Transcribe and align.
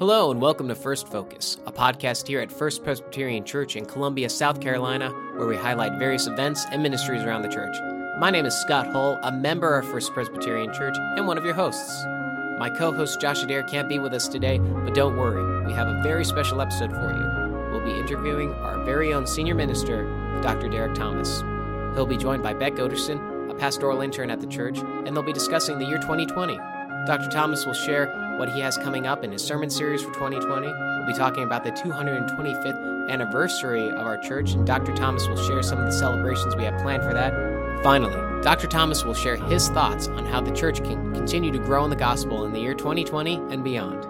Hello, 0.00 0.32
and 0.32 0.42
welcome 0.42 0.66
to 0.66 0.74
First 0.74 1.06
Focus, 1.06 1.56
a 1.66 1.72
podcast 1.72 2.26
here 2.26 2.40
at 2.40 2.50
First 2.50 2.82
Presbyterian 2.82 3.44
Church 3.44 3.76
in 3.76 3.86
Columbia, 3.86 4.28
South 4.28 4.60
Carolina, 4.60 5.10
where 5.36 5.46
we 5.46 5.54
highlight 5.54 6.00
various 6.00 6.26
events 6.26 6.66
and 6.72 6.82
ministries 6.82 7.22
around 7.22 7.42
the 7.42 7.48
church. 7.48 7.76
My 8.18 8.28
name 8.28 8.44
is 8.44 8.56
Scott 8.56 8.88
Hull, 8.88 9.20
a 9.22 9.30
member 9.30 9.78
of 9.78 9.86
First 9.86 10.12
Presbyterian 10.12 10.74
Church, 10.74 10.96
and 10.98 11.28
one 11.28 11.38
of 11.38 11.44
your 11.44 11.54
hosts. 11.54 12.04
My 12.58 12.74
co 12.76 12.90
host 12.90 13.20
Josh 13.20 13.44
Adair 13.44 13.62
can't 13.62 13.88
be 13.88 14.00
with 14.00 14.12
us 14.12 14.26
today, 14.26 14.58
but 14.58 14.94
don't 14.94 15.16
worry, 15.16 15.64
we 15.64 15.72
have 15.74 15.86
a 15.86 16.02
very 16.02 16.24
special 16.24 16.60
episode 16.60 16.90
for 16.90 17.12
you. 17.12 17.70
We'll 17.70 17.84
be 17.84 17.96
interviewing 17.96 18.52
our 18.54 18.82
very 18.84 19.14
own 19.14 19.28
senior 19.28 19.54
minister, 19.54 20.02
Dr. 20.42 20.68
Derek 20.68 20.94
Thomas. 20.96 21.40
He'll 21.94 22.04
be 22.04 22.16
joined 22.16 22.42
by 22.42 22.52
Beck 22.52 22.72
Oderson, 22.74 23.48
a 23.48 23.54
pastoral 23.54 24.00
intern 24.00 24.30
at 24.30 24.40
the 24.40 24.48
church, 24.48 24.78
and 24.78 25.14
they'll 25.16 25.22
be 25.22 25.32
discussing 25.32 25.78
the 25.78 25.86
year 25.86 25.98
2020. 25.98 26.58
Dr. 27.06 27.30
Thomas 27.30 27.64
will 27.64 27.74
share 27.74 28.23
what 28.38 28.48
he 28.48 28.60
has 28.60 28.76
coming 28.76 29.06
up 29.06 29.24
in 29.24 29.32
his 29.32 29.42
sermon 29.42 29.70
series 29.70 30.02
for 30.02 30.12
2020. 30.12 30.66
We'll 30.66 31.06
be 31.06 31.12
talking 31.12 31.44
about 31.44 31.64
the 31.64 31.70
225th 31.72 33.10
anniversary 33.10 33.88
of 33.90 34.06
our 34.06 34.18
church, 34.18 34.52
and 34.52 34.66
Dr. 34.66 34.94
Thomas 34.94 35.26
will 35.28 35.36
share 35.36 35.62
some 35.62 35.78
of 35.78 35.86
the 35.86 35.92
celebrations 35.92 36.56
we 36.56 36.64
have 36.64 36.80
planned 36.80 37.02
for 37.02 37.12
that. 37.12 37.32
Finally, 37.82 38.42
Dr. 38.42 38.66
Thomas 38.66 39.04
will 39.04 39.14
share 39.14 39.36
his 39.36 39.68
thoughts 39.68 40.08
on 40.08 40.24
how 40.24 40.40
the 40.40 40.52
church 40.52 40.82
can 40.82 41.12
continue 41.14 41.52
to 41.52 41.58
grow 41.58 41.84
in 41.84 41.90
the 41.90 41.96
gospel 41.96 42.44
in 42.44 42.52
the 42.52 42.60
year 42.60 42.74
2020 42.74 43.36
and 43.50 43.62
beyond. 43.62 44.06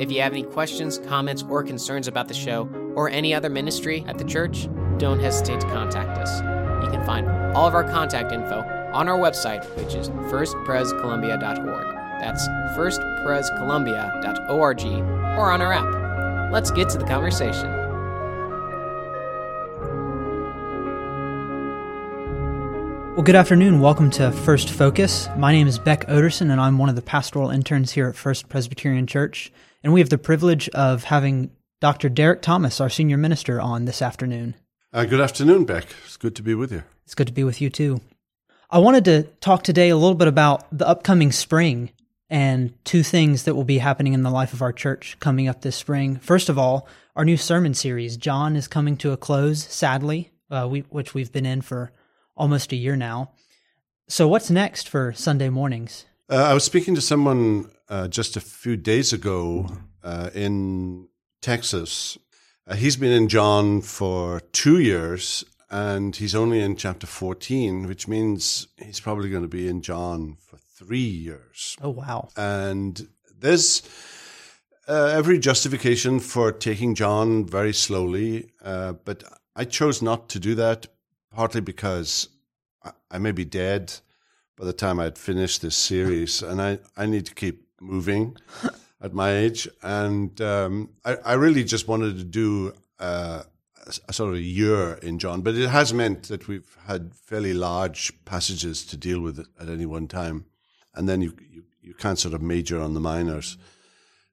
If 0.00 0.10
you 0.10 0.20
have 0.22 0.32
any 0.32 0.42
questions, 0.42 0.98
comments, 0.98 1.44
or 1.48 1.62
concerns 1.62 2.08
about 2.08 2.28
the 2.28 2.34
show 2.34 2.68
or 2.94 3.08
any 3.08 3.34
other 3.34 3.50
ministry 3.50 4.04
at 4.08 4.18
the 4.18 4.24
church, 4.24 4.68
don't 4.98 5.20
hesitate 5.20 5.60
to 5.60 5.66
contact 5.68 6.18
us. 6.18 6.40
You 6.84 6.90
can 6.90 7.04
find 7.04 7.28
all 7.54 7.68
of 7.68 7.74
our 7.74 7.84
contact 7.84 8.32
info 8.32 8.60
on 8.92 9.08
our 9.08 9.18
website, 9.18 9.64
which 9.76 9.94
is 9.94 10.10
firstprescolumbia.org. 10.10 11.91
That's 12.22 12.48
firstprescolumbia.org 12.76 14.84
or 15.36 15.50
on 15.50 15.60
our 15.60 15.72
app. 15.72 16.52
Let's 16.52 16.70
get 16.70 16.88
to 16.90 16.98
the 16.98 17.04
conversation. 17.04 17.68
Well, 23.14 23.24
good 23.24 23.34
afternoon. 23.34 23.80
Welcome 23.80 24.08
to 24.12 24.30
First 24.30 24.70
Focus. 24.70 25.28
My 25.36 25.50
name 25.50 25.66
is 25.66 25.80
Beck 25.80 26.06
Oderson, 26.06 26.52
and 26.52 26.60
I'm 26.60 26.78
one 26.78 26.88
of 26.88 26.94
the 26.94 27.02
pastoral 27.02 27.50
interns 27.50 27.90
here 27.90 28.06
at 28.06 28.14
First 28.14 28.48
Presbyterian 28.48 29.08
Church. 29.08 29.50
And 29.82 29.92
we 29.92 29.98
have 29.98 30.10
the 30.10 30.16
privilege 30.16 30.68
of 30.68 31.02
having 31.02 31.50
Dr. 31.80 32.08
Derek 32.08 32.40
Thomas, 32.40 32.80
our 32.80 32.88
senior 32.88 33.16
minister, 33.16 33.60
on 33.60 33.84
this 33.84 34.00
afternoon. 34.00 34.54
Uh, 34.92 35.06
good 35.06 35.20
afternoon, 35.20 35.64
Beck. 35.64 35.86
It's 36.04 36.16
good 36.16 36.36
to 36.36 36.42
be 36.44 36.54
with 36.54 36.70
you. 36.70 36.84
It's 37.04 37.16
good 37.16 37.26
to 37.26 37.32
be 37.32 37.42
with 37.42 37.60
you, 37.60 37.68
too. 37.68 38.00
I 38.70 38.78
wanted 38.78 39.04
to 39.06 39.24
talk 39.40 39.64
today 39.64 39.88
a 39.88 39.96
little 39.96 40.14
bit 40.14 40.28
about 40.28 40.68
the 40.70 40.86
upcoming 40.86 41.32
spring 41.32 41.90
and 42.32 42.72
two 42.86 43.02
things 43.02 43.42
that 43.42 43.54
will 43.54 43.62
be 43.62 43.76
happening 43.76 44.14
in 44.14 44.22
the 44.22 44.30
life 44.30 44.54
of 44.54 44.62
our 44.62 44.72
church 44.72 45.18
coming 45.20 45.48
up 45.48 45.60
this 45.60 45.76
spring. 45.76 46.16
First 46.16 46.48
of 46.48 46.58
all, 46.58 46.88
our 47.14 47.26
new 47.26 47.36
sermon 47.36 47.74
series, 47.74 48.16
John, 48.16 48.56
is 48.56 48.66
coming 48.66 48.96
to 48.96 49.12
a 49.12 49.18
close, 49.18 49.62
sadly, 49.62 50.30
uh, 50.50 50.66
we, 50.68 50.80
which 50.88 51.12
we've 51.12 51.30
been 51.30 51.44
in 51.44 51.60
for 51.60 51.92
almost 52.34 52.72
a 52.72 52.76
year 52.76 52.96
now. 52.96 53.32
So, 54.08 54.26
what's 54.26 54.48
next 54.48 54.88
for 54.88 55.12
Sunday 55.12 55.50
mornings? 55.50 56.06
Uh, 56.30 56.36
I 56.36 56.54
was 56.54 56.64
speaking 56.64 56.94
to 56.94 57.02
someone 57.02 57.70
uh, 57.90 58.08
just 58.08 58.34
a 58.34 58.40
few 58.40 58.78
days 58.78 59.12
ago 59.12 59.66
uh, 60.02 60.30
in 60.34 61.08
Texas. 61.42 62.16
Uh, 62.66 62.76
he's 62.76 62.96
been 62.96 63.12
in 63.12 63.28
John 63.28 63.82
for 63.82 64.40
two 64.52 64.78
years, 64.78 65.44
and 65.70 66.16
he's 66.16 66.34
only 66.34 66.60
in 66.60 66.76
chapter 66.76 67.06
14, 67.06 67.86
which 67.86 68.08
means 68.08 68.68
he's 68.78 69.00
probably 69.00 69.28
going 69.28 69.42
to 69.42 69.48
be 69.48 69.68
in 69.68 69.82
John 69.82 70.38
three 70.82 70.98
years. 70.98 71.76
Oh, 71.80 71.90
wow. 71.90 72.28
And 72.36 73.08
this, 73.38 73.82
uh, 74.88 75.12
every 75.14 75.38
justification 75.38 76.20
for 76.20 76.52
taking 76.52 76.94
John 76.94 77.46
very 77.46 77.72
slowly, 77.72 78.50
uh, 78.64 78.94
but 79.04 79.24
I 79.54 79.64
chose 79.64 80.02
not 80.02 80.28
to 80.30 80.40
do 80.40 80.54
that, 80.56 80.86
partly 81.30 81.60
because 81.60 82.28
I 83.10 83.18
may 83.18 83.32
be 83.32 83.44
dead 83.44 83.92
by 84.56 84.64
the 84.64 84.72
time 84.72 84.98
I'd 84.98 85.18
finished 85.18 85.62
this 85.62 85.76
series, 85.76 86.42
and 86.42 86.60
I, 86.60 86.78
I 86.96 87.06
need 87.06 87.26
to 87.26 87.34
keep 87.34 87.66
moving 87.80 88.36
at 89.00 89.12
my 89.12 89.32
age. 89.32 89.68
And 89.82 90.40
um, 90.40 90.90
I, 91.04 91.16
I, 91.24 91.32
really 91.34 91.64
just 91.64 91.88
wanted 91.88 92.18
to 92.18 92.24
do 92.24 92.72
uh, 92.98 93.42
a, 93.86 93.92
a, 94.08 94.12
sort 94.12 94.30
of 94.30 94.36
a 94.36 94.42
year 94.42 94.94
in 95.02 95.18
John, 95.18 95.42
but 95.42 95.54
it 95.54 95.68
has 95.68 95.92
meant 95.92 96.24
that 96.24 96.48
we've 96.48 96.76
had 96.86 97.14
fairly 97.14 97.54
large 97.54 98.24
passages 98.24 98.84
to 98.86 98.96
deal 98.96 99.20
with 99.20 99.44
at 99.60 99.68
any 99.68 99.86
one 99.86 100.08
time. 100.08 100.46
And 100.94 101.08
then 101.08 101.22
you, 101.22 101.34
you, 101.50 101.64
you 101.80 101.94
can't 101.94 102.18
sort 102.18 102.34
of 102.34 102.42
major 102.42 102.80
on 102.80 102.94
the 102.94 103.00
minors. 103.00 103.56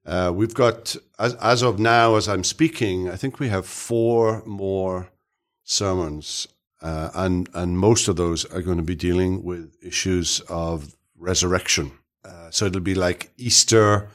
Uh, 0.05 0.31
we've 0.33 0.53
got, 0.53 0.95
as, 1.17 1.35
as 1.35 1.61
of 1.61 1.79
now, 1.79 2.15
as 2.15 2.27
I'm 2.27 2.43
speaking, 2.43 3.09
I 3.09 3.15
think 3.15 3.39
we 3.39 3.49
have 3.49 3.65
four 3.65 4.43
more 4.45 5.09
sermons 5.63 6.47
uh, 6.81 7.09
and 7.13 7.49
and 7.53 7.77
most 7.77 8.07
of 8.07 8.15
those 8.15 8.45
are 8.45 8.61
going 8.61 8.77
to 8.77 8.83
be 8.83 8.95
dealing 8.95 9.43
with 9.43 9.75
issues 9.83 10.39
of 10.49 10.95
resurrection. 11.17 11.91
Uh, 12.23 12.49
so 12.49 12.65
it'll 12.65 12.81
be 12.81 12.95
like 12.95 13.31
Easter 13.37 14.09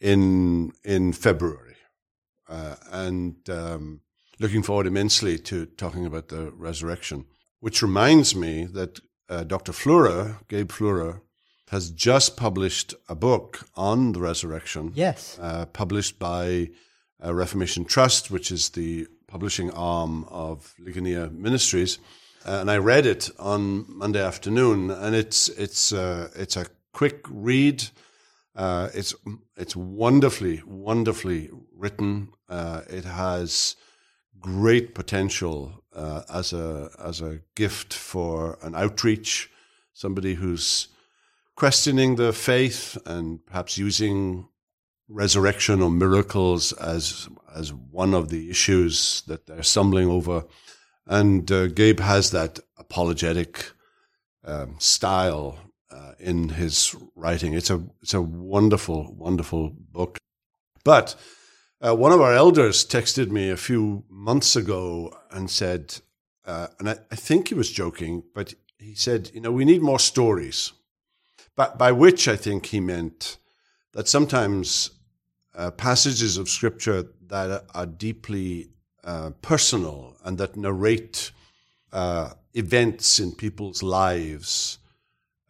in 0.00 0.72
in 0.84 1.12
February, 1.12 1.76
uh, 2.48 2.76
and 2.90 3.36
um, 3.50 4.00
looking 4.40 4.62
forward 4.62 4.86
immensely 4.86 5.38
to 5.38 5.66
talking 5.66 6.06
about 6.06 6.28
the 6.28 6.50
resurrection. 6.52 7.26
Which 7.60 7.82
reminds 7.82 8.34
me 8.34 8.64
that 8.64 9.00
uh, 9.28 9.44
Dr. 9.44 9.72
Fluhrer, 9.72 10.38
Gabe 10.48 10.70
Fluhrer, 10.70 11.20
has 11.72 11.90
just 11.90 12.36
published 12.36 12.94
a 13.08 13.14
book 13.14 13.66
on 13.74 14.12
the 14.12 14.20
resurrection. 14.20 14.92
Yes, 14.94 15.38
uh, 15.40 15.64
published 15.66 16.18
by 16.18 16.70
uh, 17.24 17.34
Reformation 17.34 17.86
Trust, 17.86 18.30
which 18.30 18.52
is 18.52 18.68
the 18.70 19.06
publishing 19.26 19.70
arm 19.70 20.24
of 20.28 20.74
Ligonier 20.78 21.30
Ministries, 21.30 21.98
uh, 22.44 22.58
and 22.60 22.70
I 22.70 22.76
read 22.76 23.06
it 23.06 23.30
on 23.38 23.86
Monday 23.88 24.22
afternoon, 24.22 24.90
and 24.90 25.16
it's 25.16 25.48
it's 25.48 25.92
uh, 25.94 26.28
it's 26.36 26.56
a 26.58 26.66
quick 26.92 27.24
read. 27.30 27.84
Uh, 28.54 28.90
it's 28.92 29.14
it's 29.56 29.74
wonderfully 29.74 30.62
wonderfully 30.66 31.48
written. 31.74 32.28
Uh, 32.50 32.82
it 32.90 33.06
has 33.06 33.76
great 34.38 34.94
potential 34.94 35.82
uh, 35.94 36.22
as 36.28 36.52
a 36.52 36.90
as 37.02 37.22
a 37.22 37.40
gift 37.54 37.94
for 37.94 38.58
an 38.60 38.74
outreach. 38.74 39.50
Somebody 39.94 40.34
who's 40.34 40.88
questioning 41.56 42.16
the 42.16 42.32
faith 42.32 42.98
and 43.06 43.44
perhaps 43.46 43.78
using 43.78 44.48
resurrection 45.08 45.82
or 45.82 45.90
miracles 45.90 46.72
as 46.72 47.28
as 47.54 47.72
one 47.72 48.14
of 48.14 48.30
the 48.30 48.48
issues 48.48 49.22
that 49.26 49.46
they're 49.46 49.62
stumbling 49.62 50.08
over, 50.08 50.44
and 51.06 51.50
uh, 51.52 51.66
Gabe 51.66 52.00
has 52.00 52.30
that 52.30 52.60
apologetic 52.78 53.72
um, 54.44 54.76
style 54.78 55.58
uh, 55.90 56.12
in 56.18 56.48
his 56.48 56.96
writing. 57.14 57.52
It's 57.52 57.70
a 57.70 57.84
it's 58.00 58.14
a 58.14 58.22
wonderful 58.22 59.14
wonderful 59.14 59.70
book. 59.70 60.18
But 60.84 61.14
uh, 61.80 61.94
one 61.94 62.12
of 62.12 62.20
our 62.20 62.34
elders 62.34 62.84
texted 62.86 63.30
me 63.30 63.50
a 63.50 63.56
few 63.56 64.04
months 64.08 64.56
ago 64.56 65.16
and 65.30 65.50
said, 65.50 66.00
uh, 66.44 66.68
and 66.78 66.88
I, 66.88 66.98
I 67.10 67.16
think 67.16 67.48
he 67.48 67.54
was 67.54 67.70
joking, 67.70 68.22
but 68.34 68.54
he 68.78 68.94
said, 68.94 69.30
you 69.34 69.40
know, 69.40 69.52
we 69.52 69.64
need 69.64 69.82
more 69.82 69.98
stories. 69.98 70.72
But 71.56 71.78
by 71.78 71.92
which 71.92 72.28
I 72.28 72.36
think 72.36 72.66
he 72.66 72.80
meant 72.80 73.38
that 73.92 74.08
sometimes 74.08 74.90
uh, 75.54 75.70
passages 75.70 76.38
of 76.38 76.48
scripture 76.48 77.06
that 77.28 77.64
are 77.74 77.86
deeply 77.86 78.70
uh, 79.04 79.30
personal 79.42 80.16
and 80.24 80.38
that 80.38 80.56
narrate 80.56 81.30
uh, 81.92 82.30
events 82.54 83.18
in 83.20 83.32
people's 83.32 83.82
lives 83.82 84.78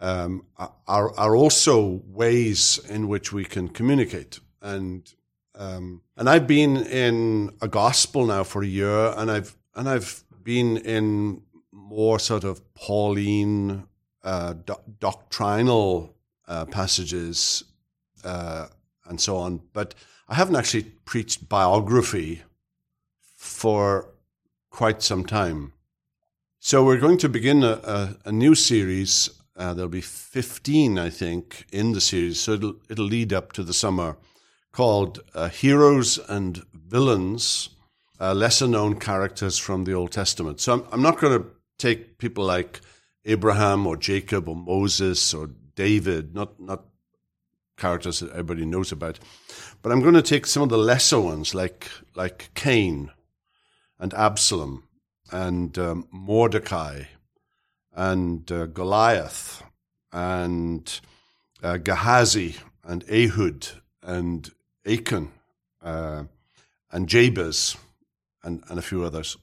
um, 0.00 0.44
are, 0.58 1.14
are 1.16 1.36
also 1.36 2.02
ways 2.06 2.80
in 2.88 3.06
which 3.06 3.32
we 3.32 3.44
can 3.44 3.68
communicate. 3.68 4.40
And 4.60 5.12
um, 5.54 6.02
and 6.16 6.28
I've 6.28 6.46
been 6.46 6.78
in 6.78 7.54
a 7.60 7.68
gospel 7.68 8.26
now 8.26 8.42
for 8.42 8.62
a 8.62 8.66
year, 8.66 9.12
and 9.16 9.30
I've 9.30 9.56
and 9.74 9.88
I've 9.88 10.24
been 10.42 10.78
in 10.78 11.42
more 11.70 12.18
sort 12.18 12.44
of 12.44 12.74
Pauline 12.74 13.84
uh, 14.24 14.54
do- 14.54 14.74
doctrinal 14.98 16.14
uh, 16.48 16.64
passages 16.66 17.64
uh, 18.24 18.66
and 19.06 19.20
so 19.20 19.36
on. 19.36 19.60
But 19.72 19.94
I 20.28 20.34
haven't 20.34 20.56
actually 20.56 20.84
preached 21.04 21.48
biography 21.48 22.42
for 23.36 24.08
quite 24.70 25.02
some 25.02 25.24
time. 25.24 25.72
So 26.60 26.84
we're 26.84 27.00
going 27.00 27.18
to 27.18 27.28
begin 27.28 27.64
a, 27.64 27.80
a, 27.82 28.16
a 28.26 28.32
new 28.32 28.54
series. 28.54 29.30
Uh, 29.56 29.74
there'll 29.74 29.88
be 29.88 30.00
15, 30.00 30.98
I 30.98 31.10
think, 31.10 31.66
in 31.72 31.92
the 31.92 32.00
series. 32.00 32.40
So 32.40 32.52
it'll, 32.52 32.76
it'll 32.88 33.04
lead 33.04 33.32
up 33.32 33.52
to 33.52 33.62
the 33.62 33.74
summer 33.74 34.16
called 34.72 35.20
uh, 35.34 35.48
Heroes 35.48 36.18
and 36.28 36.62
Villains, 36.72 37.70
uh, 38.20 38.32
lesser 38.32 38.66
known 38.66 38.98
characters 38.98 39.58
from 39.58 39.84
the 39.84 39.92
Old 39.92 40.12
Testament. 40.12 40.60
So 40.60 40.72
I'm, 40.72 40.84
I'm 40.92 41.02
not 41.02 41.18
going 41.18 41.42
to 41.42 41.48
take 41.78 42.18
people 42.18 42.44
like 42.44 42.80
Abraham 43.24 43.86
or 43.86 43.96
Jacob 43.96 44.48
or 44.48 44.56
Moses 44.56 45.32
or 45.32 45.50
David, 45.74 46.34
not, 46.34 46.58
not 46.60 46.84
characters 47.76 48.20
that 48.20 48.30
everybody 48.30 48.64
knows 48.64 48.92
about. 48.92 49.18
But 49.82 49.92
I'm 49.92 50.00
going 50.00 50.14
to 50.14 50.22
take 50.22 50.46
some 50.46 50.62
of 50.62 50.68
the 50.68 50.78
lesser 50.78 51.20
ones, 51.20 51.54
like 51.54 51.90
like 52.14 52.50
Cain, 52.54 53.10
and 53.98 54.14
Absalom, 54.14 54.84
and 55.30 55.76
um, 55.78 56.06
Mordecai, 56.12 57.04
and 57.92 58.50
uh, 58.52 58.66
Goliath, 58.66 59.62
and 60.12 61.00
uh, 61.62 61.78
Gehazi, 61.78 62.56
and 62.84 63.04
Ehud, 63.10 63.68
and 64.02 64.50
Achan, 64.86 65.32
uh, 65.82 66.24
and 66.90 67.08
Jabez, 67.08 67.76
and, 68.44 68.62
and 68.68 68.78
a 68.78 68.82
few 68.82 69.02
others. 69.04 69.36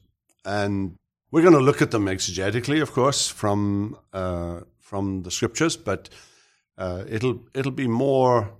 And 0.44 0.96
we're 1.30 1.42
going 1.42 1.54
to 1.54 1.60
look 1.60 1.82
at 1.82 1.90
them 1.90 2.06
exegetically, 2.06 2.82
of 2.82 2.92
course, 2.92 3.28
from 3.28 3.96
uh, 4.12 4.60
from 4.78 5.22
the 5.22 5.30
scriptures, 5.30 5.76
but 5.76 6.08
uh, 6.76 7.04
it'll 7.08 7.40
it'll 7.54 7.72
be 7.72 7.86
more 7.86 8.52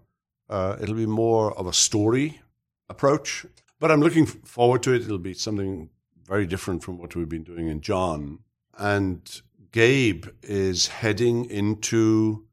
uh, 0.49 0.77
it'll 0.81 0.95
be 0.95 1.07
more 1.07 1.53
of 1.59 1.67
a 1.67 1.73
story 1.73 2.41
approach. 2.89 3.47
But 3.79 3.91
I'm 3.91 4.01
looking 4.01 4.27
forward 4.27 4.83
to 4.85 4.93
it. 4.93 5.03
It'll 5.03 5.19
be 5.19 5.35
something 5.35 5.91
very 6.27 6.47
different 6.47 6.85
from 6.85 6.99
what 6.99 7.17
we've 7.17 7.29
been 7.29 7.45
doing 7.45 7.69
in 7.69 7.81
John. 7.81 8.41
And 8.79 9.43
Gabe 9.73 10.27
is 10.43 10.89
heading 10.89 11.47
into 11.47 12.47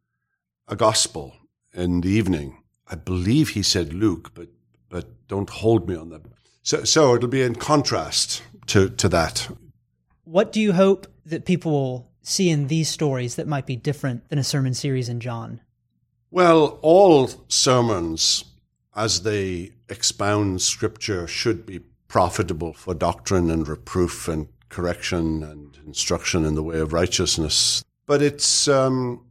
a 0.67 0.75
gospel 0.75 1.35
in 1.73 2.01
the 2.01 2.09
evening. 2.09 2.63
I 2.89 2.95
believe 2.95 3.49
he 3.49 3.63
said 3.63 3.93
Luke, 3.93 4.31
but 4.33 4.49
but 4.89 5.27
don't 5.27 5.49
hold 5.49 5.87
me 5.89 5.95
on 5.95 6.09
that. 6.09 6.21
So 6.63 6.83
so 6.83 7.15
it'll 7.15 7.29
be 7.29 7.43
in 7.43 7.55
contrast 7.55 8.41
to 8.67 8.89
to 8.89 9.09
that. 9.09 9.49
What 10.27 10.51
do 10.51 10.59
you 10.59 10.73
hope 10.73 11.07
that 11.25 11.45
people 11.45 11.71
will 11.71 12.11
see 12.21 12.49
in 12.49 12.67
these 12.67 12.89
stories 12.89 13.35
that 13.35 13.47
might 13.47 13.65
be 13.65 13.77
different 13.77 14.27
than 14.27 14.37
a 14.37 14.43
sermon 14.43 14.73
series 14.73 15.07
in 15.07 15.21
John? 15.21 15.61
Well, 16.31 16.79
all 16.81 17.29
sermons, 17.47 18.43
as 18.93 19.21
they 19.21 19.71
expound 19.87 20.61
scripture, 20.61 21.27
should 21.27 21.65
be 21.65 21.79
profitable 22.09 22.73
for 22.73 22.93
doctrine 22.93 23.49
and 23.49 23.65
reproof 23.65 24.27
and 24.27 24.49
correction 24.67 25.43
and 25.43 25.77
instruction 25.85 26.43
in 26.43 26.55
the 26.55 26.63
way 26.63 26.79
of 26.79 26.91
righteousness. 26.91 27.81
But 28.05 28.21
it's, 28.21 28.67
um, 28.67 29.27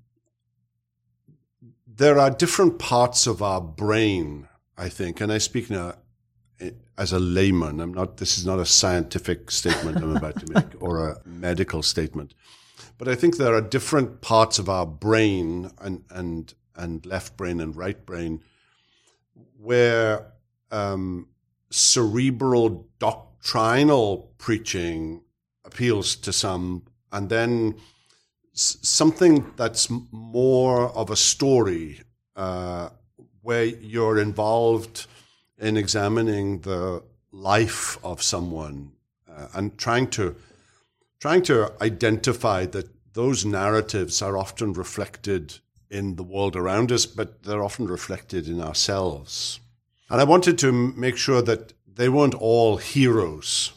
there 1.86 2.18
are 2.18 2.30
different 2.30 2.78
parts 2.78 3.26
of 3.26 3.42
our 3.42 3.60
brain, 3.60 4.48
I 4.78 4.88
think, 4.88 5.20
and 5.20 5.30
I 5.30 5.36
speak 5.36 5.68
now 5.68 5.96
as 6.98 7.12
a 7.12 7.18
layman. 7.18 7.80
I'm 7.80 7.92
not, 7.92 8.16
this 8.16 8.38
is 8.38 8.46
not 8.46 8.58
a 8.58 8.66
scientific 8.66 9.50
statement 9.50 9.98
I'm 9.98 10.16
about 10.16 10.38
to 10.40 10.52
make 10.52 10.66
or 10.82 11.08
a 11.08 11.20
medical 11.26 11.82
statement. 11.82 12.34
But 12.98 13.08
I 13.08 13.14
think 13.14 13.36
there 13.36 13.54
are 13.54 13.60
different 13.60 14.20
parts 14.20 14.58
of 14.58 14.68
our 14.68 14.86
brain 14.86 15.70
and, 15.78 16.04
and 16.10 16.54
and 16.76 17.04
left 17.06 17.36
brain 17.36 17.60
and 17.60 17.74
right 17.74 18.04
brain, 18.04 18.42
where 19.58 20.32
um, 20.70 21.28
cerebral 21.70 22.86
doctrinal 22.98 24.30
preaching 24.38 25.22
appeals 25.64 26.16
to 26.16 26.32
some, 26.32 26.82
and 27.12 27.28
then 27.28 27.74
s- 28.54 28.76
something 28.82 29.52
that's 29.56 29.88
more 30.10 30.88
of 30.90 31.10
a 31.10 31.16
story, 31.16 32.00
uh, 32.36 32.90
where 33.42 33.64
you're 33.64 34.18
involved 34.18 35.06
in 35.58 35.76
examining 35.76 36.60
the 36.60 37.02
life 37.32 37.98
of 38.04 38.22
someone 38.22 38.92
uh, 39.28 39.48
and 39.54 39.76
trying 39.78 40.08
to 40.08 40.34
trying 41.18 41.42
to 41.42 41.72
identify 41.80 42.66
that 42.66 42.88
those 43.14 43.44
narratives 43.44 44.20
are 44.20 44.36
often 44.36 44.72
reflected 44.74 45.58
in 45.90 46.16
the 46.16 46.22
world 46.22 46.54
around 46.56 46.92
us, 46.92 47.06
but 47.06 47.42
they're 47.42 47.64
often 47.64 47.86
reflected 47.86 48.46
in 48.46 48.60
ourselves. 48.60 49.60
And 50.10 50.20
I 50.20 50.24
wanted 50.24 50.58
to 50.58 50.72
make 50.72 51.16
sure 51.16 51.42
that 51.42 51.72
they 51.86 52.08
weren't 52.08 52.34
all 52.34 52.76
heroes, 52.76 53.72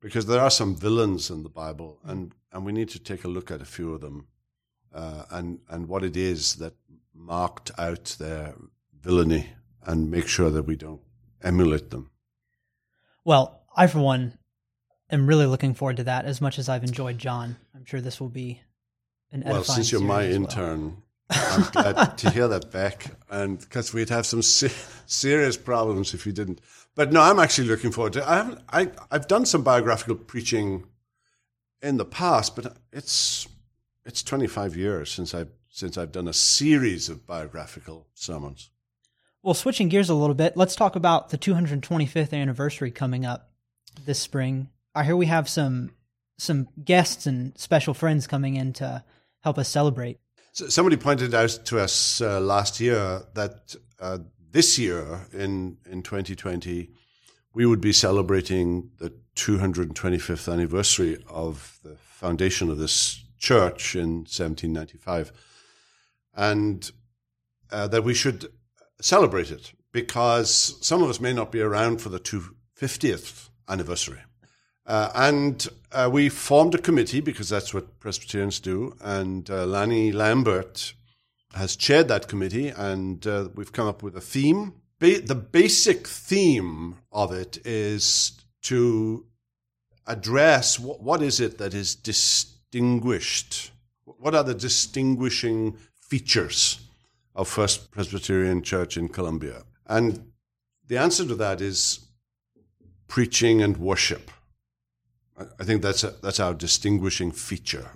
because 0.00 0.26
there 0.26 0.40
are 0.40 0.50
some 0.50 0.74
villains 0.74 1.30
in 1.30 1.44
the 1.44 1.48
Bible, 1.48 1.98
and, 2.04 2.34
and 2.52 2.64
we 2.64 2.72
need 2.72 2.88
to 2.90 2.98
take 2.98 3.24
a 3.24 3.28
look 3.28 3.50
at 3.50 3.62
a 3.62 3.64
few 3.66 3.94
of 3.94 4.00
them 4.00 4.26
uh, 4.92 5.24
and, 5.30 5.60
and 5.68 5.88
what 5.88 6.02
it 6.02 6.16
is 6.16 6.56
that 6.56 6.74
marked 7.14 7.70
out 7.78 8.16
their 8.18 8.54
villainy 9.00 9.50
and 9.84 10.10
make 10.10 10.28
sure 10.28 10.50
that 10.50 10.62
we 10.62 10.76
don't 10.76 11.00
emulate 11.42 11.90
them. 11.90 12.10
Well, 13.24 13.62
I, 13.76 13.86
for 13.86 14.00
one, 14.00 14.38
am 15.10 15.26
really 15.26 15.46
looking 15.46 15.74
forward 15.74 15.96
to 15.98 16.04
that 16.04 16.24
as 16.24 16.40
much 16.40 16.58
as 16.58 16.68
I've 16.68 16.84
enjoyed 16.84 17.18
John. 17.18 17.56
I'm 17.74 17.84
sure 17.84 18.00
this 18.00 18.20
will 18.20 18.28
be 18.28 18.62
an 19.30 19.42
Well, 19.44 19.64
since 19.64 19.92
you're 19.92 20.00
my 20.00 20.26
intern, 20.26 21.02
I'm 21.30 21.70
glad 21.70 22.18
to 22.18 22.30
hear 22.30 22.48
that 22.48 22.70
Beck, 22.70 23.06
and 23.30 23.58
because 23.58 23.94
we'd 23.94 24.08
have 24.08 24.26
some 24.26 24.42
se- 24.42 24.72
serious 25.06 25.56
problems 25.56 26.14
if 26.14 26.26
you 26.26 26.32
didn't. 26.32 26.60
But 26.94 27.12
no, 27.12 27.20
I'm 27.20 27.38
actually 27.38 27.68
looking 27.68 27.92
forward 27.92 28.14
to. 28.14 28.20
It. 28.20 28.26
I 28.26 28.36
haven't. 28.36 28.60
I 28.68 28.90
I've 29.10 29.28
done 29.28 29.46
some 29.46 29.62
biographical 29.62 30.16
preaching 30.16 30.84
in 31.82 31.96
the 31.96 32.04
past, 32.04 32.56
but 32.56 32.76
it's 32.92 33.46
it's 34.04 34.22
25 34.22 34.76
years 34.76 35.10
since 35.10 35.34
I've 35.34 35.50
since 35.68 35.96
I've 35.96 36.12
done 36.12 36.26
a 36.26 36.32
series 36.32 37.08
of 37.08 37.26
biographical 37.26 38.08
sermons. 38.14 38.70
Well, 39.42 39.54
switching 39.54 39.88
gears 39.88 40.10
a 40.10 40.14
little 40.14 40.34
bit, 40.34 40.56
let's 40.56 40.76
talk 40.76 40.96
about 40.96 41.30
the 41.30 41.38
225th 41.38 42.34
anniversary 42.34 42.90
coming 42.90 43.24
up 43.24 43.50
this 44.04 44.18
spring. 44.18 44.68
I 44.94 45.04
hear 45.04 45.16
we 45.16 45.26
have 45.26 45.48
some 45.48 45.92
some 46.38 46.68
guests 46.82 47.26
and 47.26 47.56
special 47.58 47.92
friends 47.92 48.26
coming 48.26 48.56
in 48.56 48.72
to 48.72 49.04
help 49.40 49.58
us 49.58 49.68
celebrate. 49.68 50.18
So 50.52 50.68
somebody 50.68 50.96
pointed 50.96 51.34
out 51.34 51.50
to 51.66 51.78
us 51.78 52.20
uh, 52.20 52.40
last 52.40 52.80
year 52.80 53.22
that 53.34 53.76
uh, 53.98 54.18
this 54.50 54.78
year 54.78 55.26
in 55.32 55.78
in 55.90 56.02
2020 56.02 56.90
we 57.52 57.66
would 57.66 57.80
be 57.80 57.92
celebrating 57.92 58.90
the 58.98 59.12
225th 59.36 60.52
anniversary 60.52 61.22
of 61.28 61.78
the 61.82 61.96
foundation 61.96 62.70
of 62.70 62.78
this 62.78 63.24
church 63.38 63.96
in 63.96 64.18
1795, 64.18 65.32
and 66.34 66.90
uh, 67.72 67.88
that 67.88 68.04
we 68.04 68.14
should 68.14 68.52
celebrate 69.00 69.50
it 69.50 69.72
because 69.92 70.76
some 70.80 71.02
of 71.02 71.10
us 71.10 71.20
may 71.20 71.32
not 71.32 71.52
be 71.52 71.60
around 71.60 72.00
for 72.00 72.08
the 72.08 72.20
250th 72.20 73.48
anniversary. 73.68 74.20
Uh, 74.86 75.10
and 75.14 75.68
uh, 75.92 76.08
we 76.12 76.28
formed 76.28 76.74
a 76.74 76.78
committee 76.78 77.20
because 77.20 77.48
that's 77.48 77.74
what 77.74 78.00
Presbyterians 78.00 78.60
do. 78.60 78.94
And 79.00 79.48
uh, 79.50 79.66
Lanny 79.66 80.12
Lambert 80.12 80.94
has 81.54 81.76
chaired 81.76 82.08
that 82.08 82.28
committee, 82.28 82.68
and 82.68 83.26
uh, 83.26 83.48
we've 83.54 83.72
come 83.72 83.88
up 83.88 84.02
with 84.02 84.16
a 84.16 84.20
theme. 84.20 84.74
Ba- 84.98 85.20
the 85.20 85.34
basic 85.34 86.06
theme 86.06 86.96
of 87.12 87.32
it 87.32 87.58
is 87.64 88.32
to 88.62 89.26
address 90.06 90.78
what, 90.78 91.02
what 91.02 91.22
is 91.22 91.40
it 91.40 91.58
that 91.58 91.74
is 91.74 91.94
distinguished? 91.94 93.72
What 94.04 94.34
are 94.34 94.44
the 94.44 94.54
distinguishing 94.54 95.76
features 96.00 96.80
of 97.40 97.48
First 97.48 97.90
Presbyterian 97.90 98.62
Church 98.62 98.98
in 98.98 99.08
Columbia? 99.08 99.62
And 99.86 100.32
the 100.86 100.98
answer 100.98 101.26
to 101.26 101.34
that 101.36 101.62
is 101.62 102.00
preaching 103.08 103.62
and 103.62 103.78
worship. 103.78 104.30
I 105.58 105.64
think 105.64 105.80
that's 105.80 106.04
a, 106.04 106.10
that's 106.22 106.38
our 106.38 106.52
distinguishing 106.52 107.32
feature. 107.32 107.92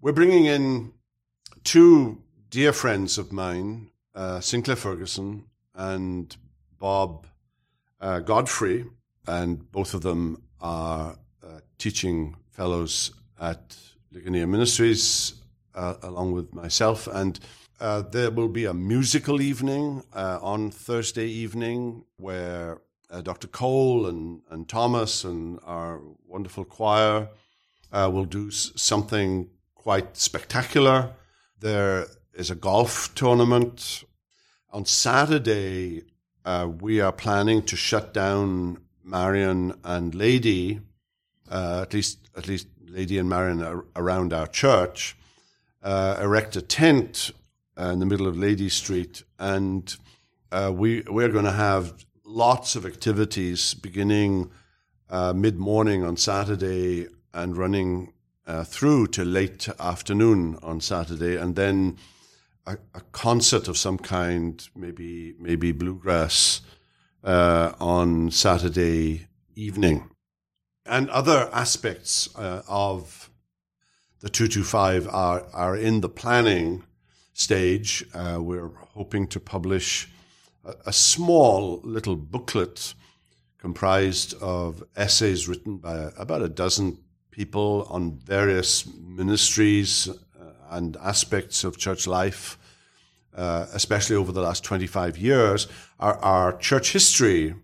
We're 0.00 0.12
bringing 0.12 0.44
in 0.46 0.92
two 1.64 2.22
dear 2.48 2.72
friends 2.72 3.18
of 3.18 3.32
mine, 3.32 3.90
uh, 4.14 4.38
Sinclair 4.38 4.76
Ferguson 4.76 5.46
and 5.74 6.36
Bob 6.78 7.26
uh, 8.00 8.20
Godfrey, 8.20 8.86
and 9.26 9.70
both 9.72 9.94
of 9.94 10.02
them 10.02 10.44
are 10.60 11.18
uh, 11.42 11.60
teaching 11.78 12.36
fellows 12.52 13.10
at 13.40 13.76
Ligonier 14.12 14.46
Ministries, 14.46 15.34
uh, 15.74 15.94
along 16.02 16.32
with 16.32 16.54
myself. 16.54 17.08
And 17.08 17.40
uh, 17.80 18.02
there 18.02 18.30
will 18.30 18.48
be 18.48 18.66
a 18.66 18.74
musical 18.74 19.40
evening 19.40 20.02
uh, 20.12 20.38
on 20.42 20.70
Thursday 20.70 21.26
evening 21.26 22.04
where 22.18 22.78
uh, 23.10 23.22
Dr. 23.22 23.48
Cole 23.48 24.06
and, 24.06 24.42
and 24.50 24.68
Thomas 24.68 25.24
and 25.24 25.58
our 25.64 26.00
wonderful 26.26 26.64
choir 26.64 27.28
uh, 27.90 28.10
will 28.12 28.26
do 28.26 28.50
something 28.50 29.48
quite 29.74 30.16
spectacular. 30.16 31.12
There 31.58 32.06
is 32.34 32.50
a 32.50 32.54
golf 32.54 33.14
tournament. 33.14 34.04
On 34.72 34.84
Saturday, 34.84 36.02
uh, 36.44 36.68
we 36.80 37.00
are 37.00 37.12
planning 37.12 37.62
to 37.62 37.76
shut 37.76 38.12
down 38.12 38.78
Marion 39.02 39.74
and 39.84 40.14
Lady, 40.14 40.80
at 41.50 41.92
least 41.94 42.18
at 42.36 42.46
least 42.46 42.68
Lady 42.86 43.18
and 43.18 43.28
Marion 43.28 43.82
around 43.96 44.32
our 44.32 44.46
church, 44.46 45.16
erect 45.82 46.54
a 46.54 46.62
tent 46.62 47.32
uh, 47.80 47.90
in 47.92 47.98
the 47.98 48.06
middle 48.06 48.26
of 48.26 48.36
Lady 48.36 48.68
Street, 48.68 49.22
and 49.38 49.96
we 50.72 51.02
we're 51.08 51.28
going 51.28 51.44
to 51.44 51.52
have 51.52 52.04
lots 52.24 52.76
of 52.76 52.86
activities 52.86 53.74
beginning 53.74 54.50
uh, 55.10 55.32
mid 55.32 55.58
morning 55.58 56.04
on 56.04 56.16
Saturday 56.16 57.08
and 57.34 57.56
running 57.56 58.12
uh, 58.46 58.64
through 58.64 59.08
to 59.08 59.24
late 59.24 59.68
afternoon 59.78 60.58
on 60.62 60.80
Saturday, 60.80 61.36
and 61.36 61.56
then 61.56 61.96
a, 62.66 62.76
a 62.94 63.00
concert 63.12 63.68
of 63.68 63.76
some 63.76 63.98
kind, 63.98 64.68
maybe 64.76 65.34
maybe 65.38 65.72
bluegrass 65.72 66.60
uh, 67.24 67.72
on 67.80 68.30
Saturday 68.30 69.26
evening, 69.54 70.10
and 70.86 71.10
other 71.10 71.50
aspects 71.52 72.28
uh, 72.36 72.62
of 72.68 73.30
the 74.20 74.28
two 74.28 74.48
two 74.48 74.64
five 74.64 75.08
are 75.08 75.44
are 75.52 75.76
in 75.76 76.00
the 76.00 76.08
planning 76.08 76.84
stage. 77.40 78.04
Uh, 78.12 78.38
we're 78.38 78.68
hoping 78.94 79.26
to 79.26 79.40
publish 79.40 80.08
a, 80.64 80.74
a 80.86 80.92
small 80.92 81.80
little 81.82 82.16
booklet 82.16 82.94
comprised 83.58 84.34
of 84.42 84.82
essays 84.96 85.48
written 85.48 85.78
by 85.78 86.10
about 86.18 86.42
a 86.42 86.48
dozen 86.48 86.98
people 87.30 87.86
on 87.88 88.18
various 88.18 88.86
ministries 88.94 90.08
uh, 90.08 90.14
and 90.70 90.96
aspects 90.98 91.64
of 91.64 91.78
church 91.78 92.06
life, 92.06 92.58
uh, 93.34 93.66
especially 93.72 94.16
over 94.16 94.32
the 94.32 94.42
last 94.42 94.62
25 94.62 95.16
years. 95.16 95.66
Our, 95.98 96.16
our 96.16 96.58
church 96.58 96.92
history 96.92 97.54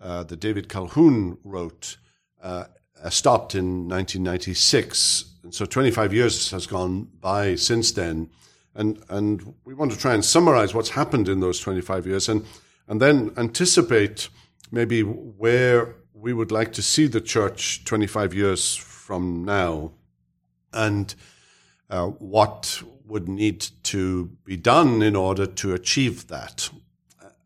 uh, 0.00 0.22
that 0.24 0.38
David 0.38 0.68
Calhoun 0.68 1.38
wrote 1.42 1.96
uh, 2.40 2.64
stopped 3.10 3.54
in 3.56 3.88
1996. 3.88 5.24
And 5.42 5.54
so 5.54 5.64
25 5.64 6.12
years 6.12 6.50
has 6.52 6.66
gone 6.66 7.08
by 7.20 7.56
since 7.56 7.90
then. 7.92 8.30
And, 8.78 9.02
and 9.08 9.54
we 9.64 9.74
want 9.74 9.90
to 9.90 9.98
try 9.98 10.14
and 10.14 10.24
summarize 10.24 10.72
what's 10.72 10.90
happened 10.90 11.28
in 11.28 11.40
those 11.40 11.58
25 11.58 12.06
years 12.06 12.28
and, 12.28 12.46
and 12.86 13.02
then 13.02 13.32
anticipate 13.36 14.28
maybe 14.70 15.02
where 15.02 15.96
we 16.14 16.32
would 16.32 16.52
like 16.52 16.72
to 16.74 16.82
see 16.82 17.08
the 17.08 17.20
church 17.20 17.84
25 17.84 18.34
years 18.34 18.76
from 18.76 19.44
now 19.44 19.90
and 20.72 21.16
uh, 21.90 22.06
what 22.06 22.80
would 23.04 23.28
need 23.28 23.66
to 23.82 24.26
be 24.44 24.56
done 24.56 25.02
in 25.02 25.16
order 25.16 25.46
to 25.46 25.74
achieve 25.74 26.28
that. 26.28 26.70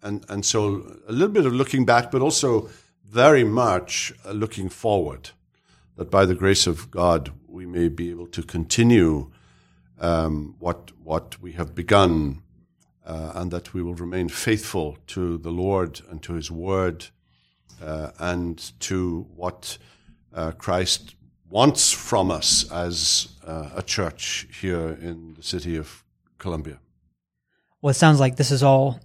And, 0.03 0.27
and 0.29 0.45
so 0.45 0.99
a 1.09 1.13
little 1.13 1.33
bit 1.33 1.47
of 1.47 1.55
looking 1.55 1.87
back, 1.87 2.11
but 2.11 2.21
also 2.21 2.69
very 3.09 3.45
much 3.45 4.13
looking 4.31 4.69
forward, 4.69 5.31
that 5.97 6.11
by 6.11 6.27
the 6.27 6.35
grace 6.35 6.67
of 6.67 6.91
God, 6.91 7.33
we 7.47 7.65
may 7.65 7.89
be 7.89 8.11
able 8.11 8.27
to 8.27 8.43
continue 8.43 9.31
um, 10.03 10.57
what, 10.59 10.91
what 11.03 11.41
we 11.41 11.53
have 11.53 11.75
begun, 11.75 12.43
uh, 13.07 13.33
and 13.37 13.51
that 13.51 13.73
we 13.73 13.83
will 13.83 13.95
remain 13.95 14.29
faithful 14.29 14.99
to 15.07 15.39
the 15.39 15.51
Lord 15.51 16.03
and 16.11 16.23
to 16.25 16.35
His 16.35 16.51
Word 16.51 17.07
uh, 17.81 18.11
and 18.19 18.59
to 18.81 19.27
what 19.35 19.79
uh, 20.35 20.53
Christ 20.53 21.15
wants 21.49 21.93
from 21.93 22.31
us 22.31 22.71
as 22.71 23.29
uh, 23.47 23.71
a 23.77 23.83
church 23.83 24.49
here 24.61 24.99
in 25.01 25.35
the 25.35 25.43
city 25.43 25.77
of 25.77 26.05
Columbia. 26.39 26.79
Well, 27.81 27.91
it 27.91 27.95
sounds 27.95 28.21
like 28.21 28.37
this 28.37 28.51
is 28.51 28.63
all 28.63 29.01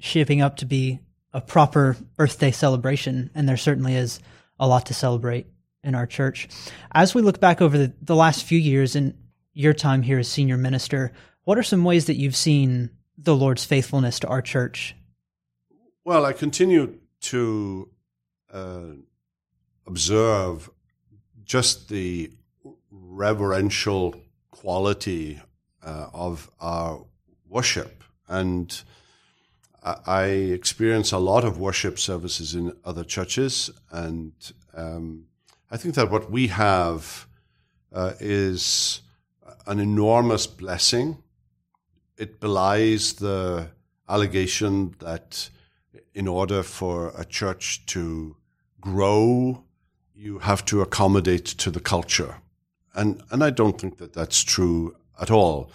shaping 0.00 0.40
up 0.40 0.56
to 0.56 0.66
be 0.66 1.00
a 1.32 1.40
proper 1.40 1.96
Earth 2.18 2.38
Day 2.38 2.50
celebration, 2.50 3.30
and 3.34 3.48
there 3.48 3.56
certainly 3.56 3.94
is 3.94 4.20
a 4.58 4.66
lot 4.66 4.86
to 4.86 4.94
celebrate 4.94 5.46
in 5.84 5.94
our 5.94 6.06
church. 6.06 6.48
As 6.92 7.14
we 7.14 7.22
look 7.22 7.40
back 7.40 7.60
over 7.60 7.78
the, 7.78 7.92
the 8.02 8.16
last 8.16 8.44
few 8.44 8.58
years 8.58 8.96
in 8.96 9.14
your 9.52 9.72
time 9.72 10.02
here 10.02 10.18
as 10.18 10.28
senior 10.28 10.56
minister, 10.56 11.12
what 11.44 11.58
are 11.58 11.62
some 11.62 11.84
ways 11.84 12.06
that 12.06 12.16
you've 12.16 12.36
seen 12.36 12.90
the 13.18 13.34
Lord's 13.34 13.64
faithfulness 13.64 14.20
to 14.20 14.28
our 14.28 14.42
church? 14.42 14.94
Well, 16.04 16.24
I 16.24 16.32
continue 16.32 16.98
to 17.22 17.90
uh, 18.52 18.82
observe 19.86 20.70
just 21.44 21.88
the 21.88 22.30
reverential 22.90 24.14
quality 24.50 25.40
uh, 25.82 26.06
of 26.12 26.50
our 26.60 27.04
worship. 27.48 28.04
And 28.28 28.80
I 29.82 30.24
experience 30.24 31.10
a 31.12 31.18
lot 31.18 31.44
of 31.44 31.58
worship 31.58 31.98
services 31.98 32.54
in 32.54 32.76
other 32.84 33.02
churches, 33.02 33.70
and 33.90 34.32
um, 34.74 35.24
I 35.70 35.78
think 35.78 35.94
that 35.94 36.10
what 36.10 36.30
we 36.30 36.48
have 36.48 37.26
uh, 37.92 38.12
is 38.20 39.00
an 39.66 39.78
enormous 39.78 40.46
blessing. 40.46 41.22
It 42.16 42.40
belies 42.40 43.14
the 43.14 43.70
allegation 44.08 44.94
that 44.98 45.50
in 46.14 46.28
order 46.28 46.62
for 46.62 47.12
a 47.16 47.24
church 47.24 47.86
to 47.86 48.36
grow, 48.80 49.64
you 50.14 50.38
have 50.40 50.64
to 50.66 50.82
accommodate 50.82 51.46
to 51.46 51.70
the 51.70 51.80
culture. 51.80 52.36
And, 52.94 53.22
and 53.30 53.42
I 53.42 53.50
don't 53.50 53.80
think 53.80 53.98
that 53.98 54.12
that's 54.12 54.42
true 54.42 54.96
at 55.20 55.30
all. 55.30 55.70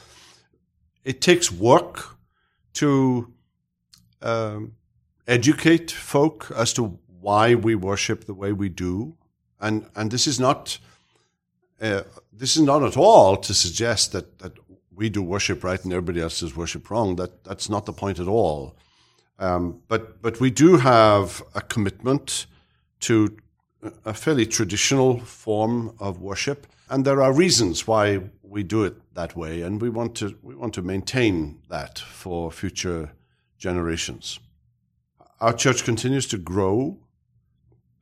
It 1.04 1.22
takes 1.22 1.52
work 1.52 2.18
to 2.74 3.34
um, 4.22 4.74
educate 5.28 5.92
folk 5.92 6.52
as 6.56 6.74
to 6.74 7.00
why 7.20 7.56
we 7.56 7.76
worship 7.76 8.26
the 8.26 8.34
way 8.34 8.52
we 8.52 8.70
do. 8.70 9.16
And, 9.60 9.86
and 9.96 10.12
this 10.12 10.28
is 10.28 10.40
not 10.40 10.78
uh, 11.82 12.04
this 12.32 12.56
is 12.56 12.62
not 12.62 12.84
at 12.84 12.98
all 12.98 13.38
to 13.38 13.54
suggest 13.54 14.12
that, 14.12 14.40
that 14.40 14.54
we 14.94 15.10
do 15.10 15.22
worship 15.22 15.64
right 15.64 15.84
and 15.84 15.94
everybody 15.94 16.22
else 16.22 16.40
does 16.40 16.56
worship 16.56 16.90
wrong. 16.90 17.16
That 17.18 17.44
that's 17.44 17.70
not 17.70 17.86
the 17.86 17.94
point 17.94 18.20
at 18.20 18.28
all. 18.28 18.78
Um, 19.40 19.82
but 19.88 20.22
but 20.22 20.40
we 20.40 20.50
do 20.50 20.78
have 20.78 21.44
a 21.54 21.62
commitment 21.62 22.46
to 23.02 23.38
a 24.06 24.14
fairly 24.14 24.46
traditional 24.46 25.20
form 25.20 25.96
of 26.00 26.22
worship, 26.22 26.66
and 26.90 27.06
there 27.06 27.22
are 27.22 27.34
reasons 27.34 27.86
why 27.86 28.22
we 28.42 28.64
do 28.64 28.84
it 28.84 28.96
that 29.14 29.36
way, 29.36 29.62
and 29.62 29.82
we 29.82 29.90
want 29.90 30.16
to 30.16 30.38
we 30.42 30.56
want 30.56 30.74
to 30.76 30.82
maintain 30.82 31.60
that 31.70 32.00
for 32.00 32.52
future 32.52 33.12
generations. 33.58 34.40
Our 35.42 35.54
church 35.54 35.84
continues 35.84 36.28
to 36.28 36.38
grow. 36.38 36.98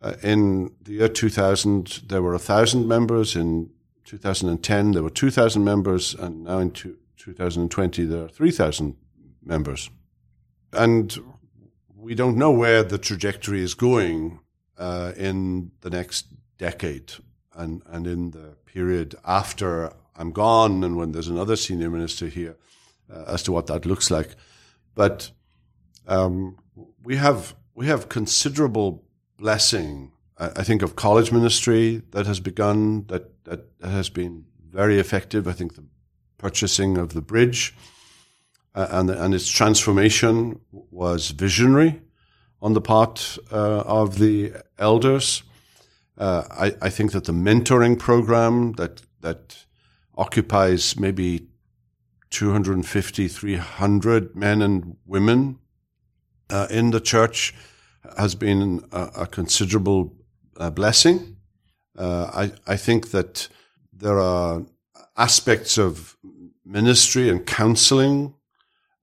Uh, 0.04 0.16
in 0.22 0.70
the 0.84 0.94
year 0.94 1.08
2000, 1.08 2.02
there 2.08 2.22
were 2.22 2.32
1,000 2.32 2.88
members. 2.88 3.36
In 3.36 3.70
2010, 4.04 4.92
there 4.92 5.04
were 5.04 5.10
2,000 5.10 5.64
members. 5.64 6.14
And 6.16 6.44
now 6.44 6.60
in 6.60 6.72
two, 6.72 6.98
2020, 7.18 8.06
there 8.06 8.26
are 8.26 8.28
3,000 8.28 8.98
members. 9.42 9.90
And 10.74 11.18
we 11.96 12.16
don't 12.16 12.36
know 12.36 12.52
where 12.52 12.84
the 12.84 12.98
trajectory 12.98 13.62
is 13.62 13.76
going 13.76 14.40
uh, 14.78 15.14
in 15.16 15.72
the 15.82 15.90
next 15.90 16.28
decade 16.58 17.14
and, 17.56 17.82
and 17.86 18.06
in 18.06 18.32
the 18.32 18.58
period 18.66 19.16
after 19.26 19.94
I'm 20.16 20.32
gone 20.32 20.84
and 20.84 20.98
when 20.98 21.14
there's 21.14 21.30
another 21.30 21.56
senior 21.56 21.90
minister 21.90 22.28
here 22.28 22.58
uh, 23.12 23.24
as 23.28 23.44
to 23.44 23.52
what 23.52 23.68
that 23.68 23.86
looks 23.86 24.12
like. 24.12 24.36
But 24.96 25.32
um, 26.08 26.58
we 27.04 27.16
have 27.16 27.56
we 27.76 27.88
have 27.88 28.10
considerable 28.10 29.04
blessing. 29.38 30.12
I, 30.38 30.48
I, 30.58 30.64
think 30.64 30.82
of 30.82 30.96
college 30.96 31.32
ministry 31.32 32.02
that 32.12 32.26
has 32.26 32.40
begun 32.40 33.06
that, 33.08 33.44
that 33.46 33.66
has 33.84 34.10
been 34.10 34.46
very 34.70 35.00
effective. 35.00 35.48
I 35.48 35.54
think 35.54 35.76
the 35.76 35.86
purchasing 36.38 36.98
of 36.98 37.14
the 37.14 37.22
bridge 37.22 37.74
uh, 38.76 38.88
and 38.90 39.10
and 39.10 39.34
its 39.34 39.48
transformation 39.48 40.60
was 40.72 41.32
visionary 41.32 42.02
on 42.62 42.74
the 42.74 42.82
part 42.82 43.38
uh, 43.52 43.82
of 43.82 44.18
the 44.18 44.54
elders. 44.78 45.44
Uh, 46.18 46.44
I, 46.52 46.76
I, 46.82 46.90
think 46.90 47.12
that 47.12 47.26
the 47.26 47.34
mentoring 47.34 47.98
program 47.98 48.74
that 48.74 49.02
that 49.22 49.66
occupies 50.16 51.00
maybe 51.00 51.48
250, 52.30 53.28
300 53.28 54.36
men 54.36 54.62
and 54.62 54.98
women 55.06 55.60
uh, 56.50 56.68
in 56.70 56.92
the 56.92 57.00
church 57.00 57.54
has 58.18 58.36
been 58.36 58.84
a, 58.92 59.10
a 59.22 59.28
considerable 59.28 60.14
uh, 60.58 60.70
blessing. 60.70 61.38
Uh, 61.98 62.50
I, 62.68 62.74
I 62.74 62.78
think 62.78 63.12
that 63.12 63.48
there 63.92 64.20
are 64.20 64.64
aspects 65.16 65.78
of 65.78 66.18
ministry 66.66 67.30
and 67.30 67.46
counseling 67.46 68.34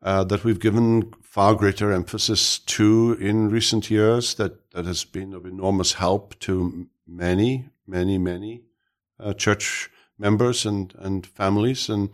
uh, 0.03 0.25
that 0.25 0.45
we've 0.45 0.61
given 0.61 1.13
far 1.23 1.55
greater 1.55 1.93
emphasis 1.93 2.59
to 2.59 3.17
in 3.21 3.51
recent 3.51 3.91
years 3.91 4.35
that, 4.35 4.71
that 4.73 4.85
has 4.85 5.05
been 5.05 5.33
of 5.33 5.47
enormous 5.47 5.95
help 5.95 6.39
to 6.41 6.89
many, 7.07 7.69
many, 7.87 8.19
many 8.19 8.63
uh, 9.21 9.33
church 9.35 9.91
members 10.19 10.67
and, 10.67 10.95
and 10.99 11.27
families. 11.27 11.89
And, 11.89 12.11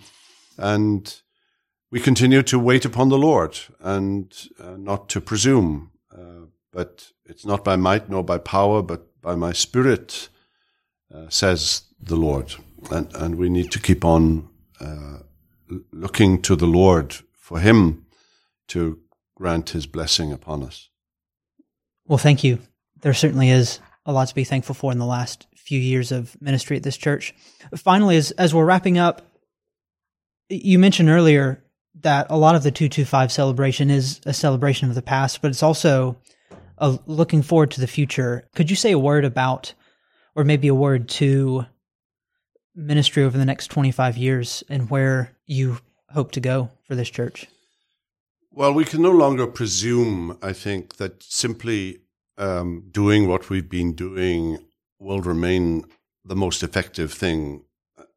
and 0.58 1.22
we 1.90 2.00
continue 2.00 2.42
to 2.42 2.58
wait 2.58 2.84
upon 2.84 3.08
the 3.08 3.18
Lord 3.18 3.58
and 3.80 4.34
uh, 4.60 4.76
not 4.76 5.08
to 5.10 5.20
presume. 5.20 5.92
But 6.76 7.10
it's 7.24 7.46
not 7.46 7.64
by 7.64 7.76
might 7.76 8.10
nor 8.10 8.22
by 8.22 8.36
power, 8.36 8.82
but 8.82 9.06
by 9.22 9.34
my 9.34 9.54
spirit, 9.54 10.28
uh, 11.10 11.30
says 11.30 11.84
the 11.98 12.16
Lord. 12.16 12.54
And, 12.90 13.10
and 13.16 13.36
we 13.36 13.48
need 13.48 13.70
to 13.70 13.80
keep 13.80 14.04
on 14.04 14.50
uh, 14.78 15.20
looking 15.90 16.42
to 16.42 16.54
the 16.54 16.66
Lord 16.66 17.16
for 17.32 17.60
Him 17.60 18.04
to 18.68 19.00
grant 19.36 19.70
His 19.70 19.86
blessing 19.86 20.34
upon 20.34 20.62
us. 20.64 20.90
Well, 22.04 22.18
thank 22.18 22.44
you. 22.44 22.58
There 23.00 23.14
certainly 23.14 23.48
is 23.48 23.80
a 24.04 24.12
lot 24.12 24.28
to 24.28 24.34
be 24.34 24.44
thankful 24.44 24.74
for 24.74 24.92
in 24.92 24.98
the 24.98 25.06
last 25.06 25.46
few 25.56 25.80
years 25.80 26.12
of 26.12 26.36
ministry 26.42 26.76
at 26.76 26.82
this 26.82 26.98
church. 26.98 27.34
Finally, 27.74 28.18
as, 28.18 28.32
as 28.32 28.52
we're 28.52 28.66
wrapping 28.66 28.98
up, 28.98 29.22
you 30.50 30.78
mentioned 30.78 31.08
earlier 31.08 31.64
that 32.02 32.26
a 32.28 32.36
lot 32.36 32.54
of 32.54 32.64
the 32.64 32.70
225 32.70 33.32
celebration 33.32 33.88
is 33.88 34.20
a 34.26 34.34
celebration 34.34 34.90
of 34.90 34.94
the 34.94 35.00
past, 35.00 35.40
but 35.40 35.50
it's 35.50 35.62
also 35.62 36.18
a 36.78 36.98
looking 37.06 37.42
forward 37.42 37.70
to 37.72 37.80
the 37.80 37.86
future. 37.86 38.44
Could 38.54 38.70
you 38.70 38.76
say 38.76 38.92
a 38.92 38.98
word 38.98 39.24
about, 39.24 39.74
or 40.34 40.44
maybe 40.44 40.68
a 40.68 40.74
word 40.74 41.08
to 41.10 41.66
ministry 42.74 43.24
over 43.24 43.38
the 43.38 43.44
next 43.44 43.68
25 43.68 44.16
years 44.16 44.62
and 44.68 44.90
where 44.90 45.32
you 45.46 45.78
hope 46.10 46.32
to 46.32 46.40
go 46.40 46.70
for 46.84 46.94
this 46.94 47.10
church? 47.10 47.46
Well, 48.50 48.72
we 48.72 48.84
can 48.84 49.02
no 49.02 49.10
longer 49.10 49.46
presume, 49.46 50.38
I 50.42 50.52
think, 50.52 50.96
that 50.96 51.22
simply 51.22 52.00
um, 52.38 52.84
doing 52.90 53.28
what 53.28 53.50
we've 53.50 53.68
been 53.68 53.94
doing 53.94 54.58
will 54.98 55.20
remain 55.20 55.84
the 56.24 56.36
most 56.36 56.62
effective 56.62 57.12
thing. 57.12 57.64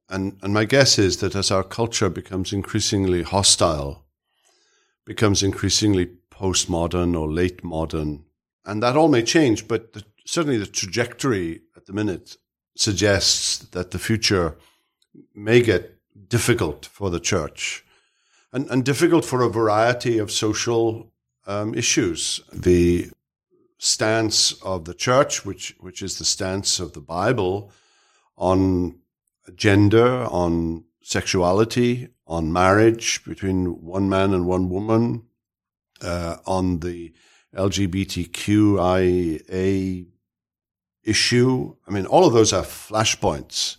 And, 0.10 0.38
and 0.42 0.54
my 0.54 0.66
guess 0.66 0.98
is 0.98 1.18
that 1.18 1.36
as 1.36 1.52
our 1.52 1.64
culture 1.64 2.10
becomes 2.10 2.52
increasingly 2.52 3.22
hostile, 3.24 4.06
becomes 5.06 5.44
increasingly 5.44 6.10
postmodern 6.32 7.20
or 7.20 7.30
late 7.30 7.64
modern, 7.64 8.24
and 8.66 8.84
that 8.84 8.96
all 8.96 9.08
may 9.08 9.24
change, 9.24 9.68
but 9.68 9.94
the, 9.94 10.04
certainly 10.26 10.58
the 10.58 10.66
trajectory 10.66 11.62
at 11.76 11.86
the 11.86 11.94
minute 11.94 12.38
suggests 12.76 13.58
that 13.58 13.92
the 13.92 14.00
future 14.00 14.56
may 15.34 15.62
get 15.62 15.98
difficult 16.30 16.86
for 16.86 17.10
the 17.10 17.20
church 17.20 17.84
and, 18.54 18.70
and 18.70 18.86
difficult 18.86 19.26
for 19.26 19.42
a 19.42 19.50
variety 19.50 20.18
of 20.18 20.32
social 20.32 21.12
um, 21.48 21.74
issues. 21.74 22.42
The 22.54 23.10
stance 23.78 24.54
of 24.62 24.86
the 24.86 24.94
church, 24.94 25.46
which, 25.46 25.76
which 25.80 26.02
is 26.02 26.18
the 26.18 26.26
stance 26.26 26.80
of 26.80 26.94
the 26.94 27.02
Bible 27.02 27.72
on 28.38 29.00
gender, 29.56 30.26
on 30.26 30.86
sexuality, 31.02 32.10
on 32.28 32.54
marriage 32.54 33.24
between 33.26 33.84
one 33.84 34.10
man 34.10 34.34
and 34.34 34.46
one 34.46 34.70
woman, 34.70 35.24
uh, 36.02 36.38
on 36.46 36.80
the 36.80 37.14
LGBTQIA 37.56 38.86
issue. 41.04 41.76
I 41.88 41.92
mean, 41.92 42.06
all 42.06 42.26
of 42.26 42.34
those 42.34 42.54
are 42.54 42.64
flashpoints. 42.64 43.78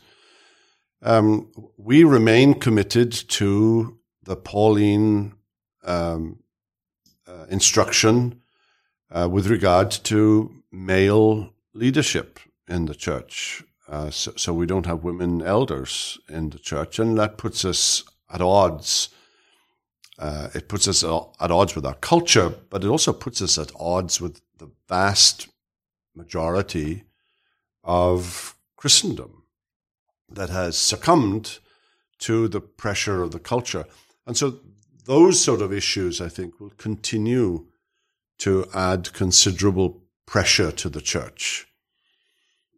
Um, 1.02 1.50
we 1.76 2.04
remain 2.04 2.54
committed 2.54 3.12
to 3.12 3.98
the 4.22 4.36
Pauline 4.36 5.34
um, 5.84 6.40
uh, 7.26 7.46
instruction 7.48 8.42
uh, 9.10 9.28
with 9.30 9.46
regard 9.46 9.90
to 9.90 10.62
male 10.70 11.54
leadership 11.72 12.38
in 12.68 12.86
the 12.86 12.94
church. 12.94 13.64
Uh, 13.88 14.10
so, 14.10 14.32
so, 14.36 14.52
we 14.52 14.66
don't 14.66 14.86
have 14.86 15.02
women 15.02 15.42
elders 15.42 16.18
in 16.28 16.50
the 16.50 16.60
church, 16.60 17.00
and 17.00 17.18
that 17.18 17.36
puts 17.36 17.64
us 17.64 18.04
at 18.32 18.40
odds. 18.40 19.08
Uh, 20.20 20.50
it 20.54 20.68
puts 20.68 20.86
us 20.86 21.02
at 21.02 21.50
odds 21.50 21.74
with 21.74 21.86
our 21.86 21.94
culture, 21.94 22.50
but 22.68 22.84
it 22.84 22.88
also 22.88 23.10
puts 23.10 23.40
us 23.40 23.56
at 23.56 23.72
odds 23.74 24.20
with 24.20 24.42
the 24.58 24.70
vast 24.86 25.48
majority 26.14 27.04
of 27.82 28.54
Christendom 28.76 29.44
that 30.28 30.50
has 30.50 30.76
succumbed 30.76 31.58
to 32.18 32.48
the 32.48 32.60
pressure 32.60 33.22
of 33.22 33.30
the 33.30 33.38
culture. 33.38 33.86
And 34.26 34.36
so 34.36 34.60
those 35.06 35.42
sort 35.42 35.62
of 35.62 35.72
issues, 35.72 36.20
I 36.20 36.28
think, 36.28 36.60
will 36.60 36.72
continue 36.76 37.68
to 38.40 38.66
add 38.74 39.14
considerable 39.14 40.02
pressure 40.26 40.70
to 40.70 40.90
the 40.90 41.00
church. 41.00 41.66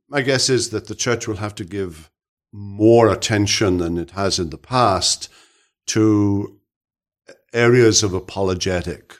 My 0.09 0.23
guess 0.23 0.49
is 0.49 0.71
that 0.71 0.87
the 0.87 0.95
church 0.95 1.27
will 1.27 1.37
have 1.37 1.57
to 1.57 1.65
give 1.65 2.09
more 2.53 3.11
attention 3.11 3.79
than 3.79 3.99
it 3.99 4.13
has 4.13 4.39
in 4.39 4.51
the 4.51 4.59
past 4.59 5.29
to 5.87 6.61
areas 7.53 8.03
of 8.03 8.15
apologetic, 8.15 9.15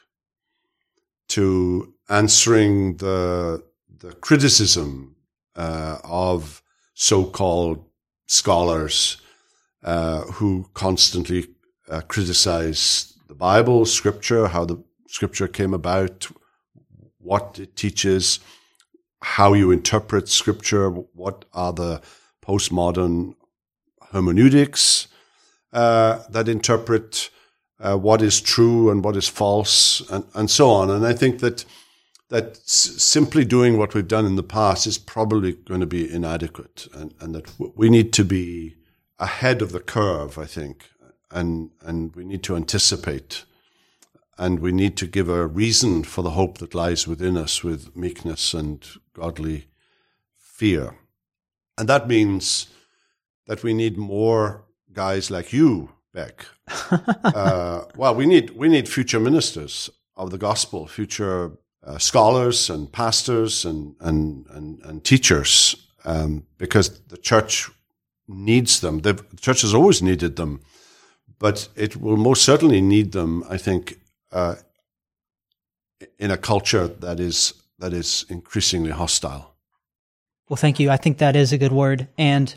to 1.29 1.95
answering 2.09 2.97
the, 2.97 3.63
the 3.99 4.13
criticism 4.15 5.17
uh, 5.57 5.99
of 6.05 6.63
so-called 6.95 7.85
scholars 8.27 9.17
uh, 9.83 10.23
who 10.23 10.69
constantly 10.75 11.47
uh, 11.89 12.01
criticize 12.03 13.15
the 13.29 13.35
Bible, 13.35 13.85
Scripture, 13.87 14.47
how 14.49 14.65
the 14.65 14.83
Scripture 15.09 15.49
came 15.49 15.75
about, 15.75 16.29
what 17.19 17.59
it 17.59 17.77
teaches, 17.77 18.41
how 19.21 19.53
you 19.53 19.71
interpret 19.71 20.29
Scripture, 20.29 20.91
what 20.91 21.45
are 21.53 21.73
the 21.73 22.01
postmodern 22.45 23.35
hermeneutics 24.13 25.09
uh, 25.73 26.23
that 26.29 26.49
interpret 26.49 27.31
uh, 27.81 27.97
what 27.97 28.23
is 28.23 28.41
true 28.41 28.91
and 28.91 29.05
what 29.05 29.17
is 29.17 29.29
false, 29.29 30.03
and, 30.11 30.25
and 30.35 30.51
so 30.51 30.71
on. 30.71 30.91
And 30.91 31.07
I 31.07 31.13
think 31.13 31.41
that 31.41 31.65
that 32.29 32.57
simply 32.57 33.45
doing 33.45 33.77
what 33.77 33.95
we've 33.95 34.09
done 34.09 34.25
in 34.25 34.37
the 34.37 34.43
past 34.43 34.87
is 34.87 34.97
probably 34.97 35.53
going 35.53 35.81
to 35.81 35.87
be 35.87 36.11
inadequate, 36.11 36.89
and, 36.95 37.15
and 37.21 37.35
that 37.35 37.53
we 37.77 37.91
need 37.91 38.13
to 38.15 38.25
be 38.25 38.77
ahead 39.19 39.63
of 39.63 39.73
the 39.73 39.81
curve. 39.81 40.39
I 40.39 40.47
think, 40.47 40.89
and 41.31 41.71
and 41.83 42.15
we 42.17 42.25
need 42.25 42.43
to 42.45 42.57
anticipate, 42.57 43.45
and 44.39 44.61
we 44.61 44.73
need 44.73 44.97
to 44.97 45.07
give 45.07 45.29
a 45.29 45.47
reason 45.47 46.05
for 46.05 46.23
the 46.23 46.31
hope 46.31 46.59
that 46.59 46.75
lies 46.75 47.07
within 47.07 47.37
us 47.37 47.63
with 47.63 47.95
meekness 47.95 48.55
and 48.55 48.87
godly 49.13 49.67
fear, 50.39 50.95
and 51.77 51.89
that 51.89 52.09
means 52.09 52.69
that 53.47 53.63
we 53.63 53.75
need 53.75 53.99
more 53.99 54.65
guys 54.93 55.31
like 55.31 55.53
you, 55.53 55.91
Beck. 56.13 56.47
uh, 56.91 57.85
well, 57.97 58.15
we 58.15 58.27
need 58.27 58.51
we 58.51 58.69
need 58.69 58.89
future 58.89 59.21
ministers 59.21 59.91
of 60.17 60.31
the 60.31 60.39
gospel, 60.39 60.87
future 60.87 61.53
uh, 61.85 61.99
scholars 61.99 62.71
and 62.71 62.93
pastors 62.93 63.65
and 63.65 63.95
and 64.01 64.47
and, 64.51 64.81
and 64.85 65.05
teachers 65.05 65.77
um, 66.05 66.47
because 66.59 67.01
the 67.09 67.17
church 67.17 67.71
needs 68.29 68.81
them. 68.81 69.01
The 69.01 69.15
church 69.41 69.63
has 69.63 69.75
always 69.75 70.03
needed 70.03 70.37
them, 70.37 70.61
but 71.39 71.69
it 71.77 71.97
will 71.97 72.17
most 72.17 72.43
certainly 72.43 72.81
need 72.81 73.13
them. 73.13 73.45
I 73.49 73.57
think 73.57 73.99
uh, 74.33 74.57
in 76.19 76.31
a 76.31 76.37
culture 76.37 76.89
that 76.89 77.21
is 77.21 77.55
that 77.79 77.93
is 77.93 78.25
increasingly 78.29 78.91
hostile. 78.91 79.55
Well, 80.49 80.57
thank 80.57 80.79
you. 80.79 80.91
I 80.91 80.97
think 80.97 81.19
that 81.19 81.37
is 81.37 81.53
a 81.53 81.59
good 81.59 81.73
word. 81.73 82.09
And 82.19 82.55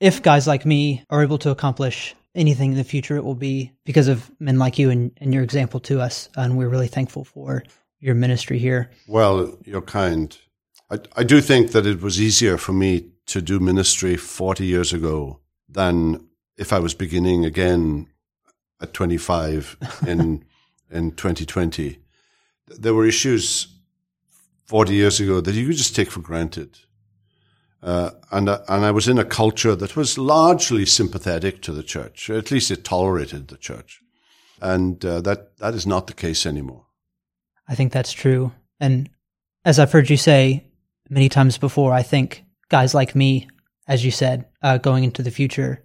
if 0.00 0.22
guys 0.22 0.46
like 0.46 0.64
me 0.64 1.04
are 1.10 1.22
able 1.22 1.38
to 1.38 1.50
accomplish 1.50 2.14
anything 2.34 2.72
in 2.72 2.76
the 2.76 2.84
future, 2.84 3.16
it 3.16 3.24
will 3.24 3.34
be 3.34 3.72
because 3.84 4.08
of 4.08 4.30
men 4.40 4.58
like 4.58 4.78
you 4.78 4.90
and, 4.90 5.12
and 5.18 5.32
your 5.32 5.42
example 5.42 5.80
to 5.80 6.00
us. 6.00 6.28
And 6.36 6.56
we're 6.56 6.68
really 6.68 6.88
thankful 6.88 7.24
for 7.24 7.62
your 8.00 8.14
ministry 8.14 8.58
here. 8.58 8.90
Well, 9.06 9.58
you're 9.64 9.82
kind. 9.82 10.36
I, 10.90 10.98
I 11.16 11.24
do 11.24 11.40
think 11.40 11.72
that 11.72 11.86
it 11.86 12.02
was 12.02 12.20
easier 12.20 12.58
for 12.58 12.72
me 12.72 13.10
to 13.26 13.40
do 13.40 13.58
ministry 13.58 14.16
40 14.16 14.66
years 14.66 14.92
ago 14.92 15.40
than 15.68 16.28
if 16.56 16.72
I 16.72 16.78
was 16.78 16.94
beginning 16.94 17.44
again 17.44 18.08
at 18.80 18.92
25 18.92 19.76
in 20.06 20.44
in 20.90 21.10
2020. 21.12 21.98
There 22.68 22.94
were 22.94 23.06
issues 23.06 23.68
40 24.66 24.94
years 24.94 25.20
ago 25.20 25.40
that 25.40 25.54
you 25.54 25.66
could 25.66 25.76
just 25.76 25.96
take 25.96 26.10
for 26.10 26.20
granted. 26.20 26.78
Uh, 27.84 28.12
and 28.30 28.48
uh, 28.48 28.60
and 28.66 28.82
I 28.82 28.90
was 28.92 29.08
in 29.08 29.18
a 29.18 29.26
culture 29.26 29.76
that 29.76 29.94
was 29.94 30.16
largely 30.16 30.86
sympathetic 30.86 31.60
to 31.62 31.72
the 31.72 31.82
church. 31.82 32.30
At 32.30 32.50
least 32.50 32.70
it 32.70 32.82
tolerated 32.82 33.48
the 33.48 33.58
church, 33.58 34.00
and 34.62 35.04
uh, 35.04 35.20
that 35.20 35.58
that 35.58 35.74
is 35.74 35.86
not 35.86 36.06
the 36.06 36.14
case 36.14 36.46
anymore. 36.46 36.86
I 37.68 37.74
think 37.74 37.92
that's 37.92 38.12
true. 38.12 38.52
And 38.80 39.10
as 39.66 39.78
I've 39.78 39.92
heard 39.92 40.08
you 40.08 40.16
say 40.16 40.64
many 41.10 41.28
times 41.28 41.58
before, 41.58 41.92
I 41.92 42.02
think 42.02 42.42
guys 42.70 42.94
like 42.94 43.14
me, 43.14 43.48
as 43.86 44.02
you 44.02 44.10
said, 44.10 44.46
uh, 44.62 44.78
going 44.78 45.04
into 45.04 45.22
the 45.22 45.30
future, 45.30 45.84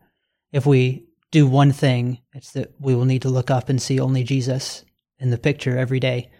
if 0.53 0.65
we 0.65 1.05
do 1.31 1.47
one 1.47 1.73
thing, 1.73 2.19
it's 2.33 2.51
that 2.53 2.73
we 2.79 2.95
will 2.95 3.05
need 3.05 3.23
to 3.23 3.29
look 3.29 3.51
up 3.51 3.67
and 3.67 3.81
see 3.81 3.99
only 3.99 4.23
Jesus 4.23 4.85
in 5.19 5.31
the 5.31 5.37
picture 5.37 5.77
every 5.77 5.99
day 5.99 6.31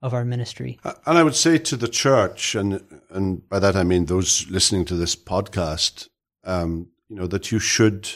of 0.00 0.14
our 0.14 0.24
ministry. 0.24 0.78
And 0.84 1.18
I 1.18 1.22
would 1.22 1.34
say 1.34 1.58
to 1.58 1.76
the 1.76 1.88
church, 1.88 2.54
and 2.54 2.82
and 3.10 3.48
by 3.48 3.58
that 3.58 3.76
I 3.76 3.84
mean 3.84 4.06
those 4.06 4.46
listening 4.48 4.84
to 4.86 4.94
this 4.94 5.16
podcast, 5.16 6.08
um, 6.44 6.88
you 7.08 7.16
know, 7.16 7.26
that 7.26 7.50
you 7.50 7.58
should 7.58 8.08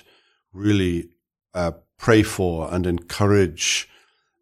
really 0.53 1.09
uh, 1.55 1.73
pray 1.99 2.23
for 2.23 2.73
and 2.73 2.87
encourage 2.87 3.89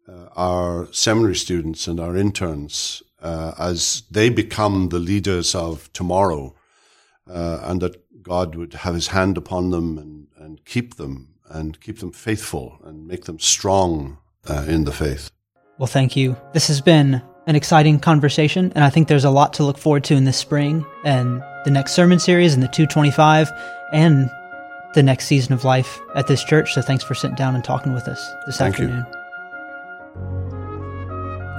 uh, 0.07 0.27
our 0.35 0.91
seminary 0.91 1.35
students 1.35 1.87
and 1.87 1.99
our 1.99 2.15
interns 2.15 3.03
uh, 3.21 3.53
as 3.57 4.03
they 4.11 4.29
become 4.29 4.89
the 4.89 4.99
leaders 4.99 5.55
of 5.55 5.91
tomorrow, 5.93 6.55
uh, 7.29 7.59
and 7.63 7.81
that 7.81 8.23
God 8.23 8.55
would 8.55 8.73
have 8.73 8.93
His 8.93 9.07
hand 9.07 9.37
upon 9.37 9.71
them 9.71 9.97
and, 9.97 10.27
and 10.37 10.65
keep 10.65 10.95
them 10.95 11.35
and 11.49 11.79
keep 11.81 11.99
them 11.99 12.11
faithful 12.11 12.79
and 12.83 13.07
make 13.07 13.25
them 13.25 13.39
strong 13.39 14.17
uh, 14.47 14.65
in 14.67 14.85
the 14.85 14.91
faith. 14.91 15.29
Well, 15.77 15.87
thank 15.87 16.15
you. 16.15 16.37
This 16.53 16.67
has 16.67 16.79
been 16.79 17.21
an 17.47 17.55
exciting 17.55 17.99
conversation, 17.99 18.71
and 18.75 18.83
I 18.83 18.89
think 18.89 19.07
there's 19.07 19.25
a 19.25 19.31
lot 19.31 19.53
to 19.53 19.63
look 19.63 19.77
forward 19.77 20.03
to 20.05 20.15
in 20.15 20.25
this 20.25 20.37
spring 20.37 20.85
and 21.03 21.41
the 21.65 21.71
next 21.71 21.93
sermon 21.93 22.19
series 22.19 22.53
and 22.53 22.61
the 22.61 22.67
225 22.67 23.51
and 23.93 24.29
the 24.93 25.03
next 25.03 25.25
season 25.25 25.53
of 25.53 25.63
life 25.63 25.99
at 26.15 26.27
this 26.27 26.43
church. 26.43 26.73
So 26.73 26.81
thanks 26.81 27.03
for 27.03 27.15
sitting 27.15 27.35
down 27.35 27.55
and 27.55 27.63
talking 27.63 27.93
with 27.93 28.07
us 28.07 28.31
this 28.45 28.57
Thank 28.57 28.75
afternoon. 28.75 29.05
You. 29.09 29.17